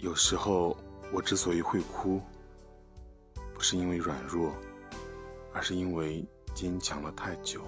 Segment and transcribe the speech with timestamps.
[0.00, 0.74] 有时候
[1.12, 2.22] 我之所以会哭
[3.52, 4.50] 不是因为软弱
[5.52, 7.62] 而是因为坚强了太久。